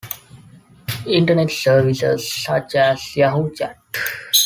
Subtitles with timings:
[1.05, 3.75] Internet services such as YahooChat!